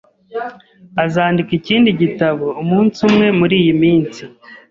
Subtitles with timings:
[1.03, 4.21] Azandika ikindi gitabo umunsi umwe muriyi minsi.